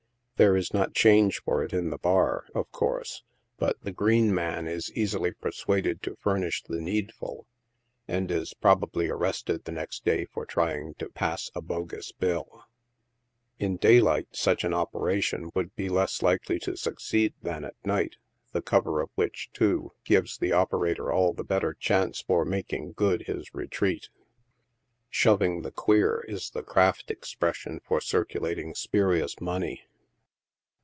[0.43, 3.21] There is not change for it in the bar— of course—
[3.57, 5.97] but the green man is easily per 64 NIGHT SIDE OF NEW YOKE.
[6.01, 7.45] suaded to furnish the nesdful,
[8.07, 12.63] and is probably arrested the next day for trying to pass a bogus bill!
[13.59, 18.15] In daylight such an operation would be less likely to succeed than at night,
[18.51, 23.25] the cover of which, too, gives the operator all the belter chance for making good
[23.27, 24.09] his retreat.';
[25.11, 29.83] Shoving the queer" is the craft expression for circulating spuri ous money.